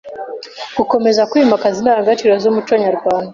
Gukomeza 0.77 1.27
kwimakaza 1.31 1.77
indangagaciro 1.79 2.33
z’umuco 2.41 2.73
nyarwanda 2.83 3.29